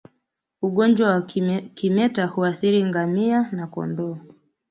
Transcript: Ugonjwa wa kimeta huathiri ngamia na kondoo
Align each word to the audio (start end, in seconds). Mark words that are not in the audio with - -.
Ugonjwa 0.61 1.07
wa 1.07 1.21
kimeta 1.75 2.25
huathiri 2.25 2.83
ngamia 2.85 3.51
na 3.51 3.67
kondoo 3.67 4.17